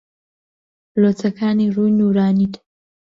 لۆچەکانی 1.01 1.71
ڕووی 1.75 1.95
نوورانیت 1.99 2.53